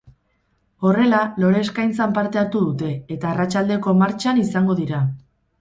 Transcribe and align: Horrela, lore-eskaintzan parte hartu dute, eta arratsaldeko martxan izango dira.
Horrela, 0.87 1.19
lore-eskaintzan 1.43 2.17
parte 2.17 2.41
hartu 2.45 2.63
dute, 2.71 2.89
eta 3.17 3.29
arratsaldeko 3.35 3.95
martxan 4.03 4.45
izango 4.49 4.81
dira. 4.85 5.05